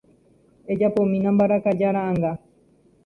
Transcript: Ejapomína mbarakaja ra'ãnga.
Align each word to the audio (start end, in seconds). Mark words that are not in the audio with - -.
Ejapomína 0.75 1.29
mbarakaja 1.35 1.87
ra'ãnga. 1.99 2.31